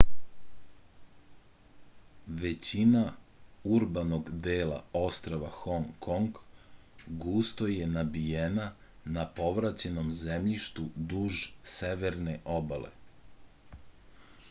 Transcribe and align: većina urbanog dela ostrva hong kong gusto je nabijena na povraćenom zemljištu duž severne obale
većina 2.43 3.01
urbanog 3.79 4.31
dela 4.47 4.79
ostrva 5.01 5.49
hong 5.57 5.91
kong 6.07 6.39
gusto 7.25 7.67
je 7.73 7.89
nabijena 7.91 8.65
na 9.17 9.25
povraćenom 9.41 10.09
zemljištu 10.21 10.87
duž 11.13 11.43
severne 11.75 12.35
obale 12.59 12.91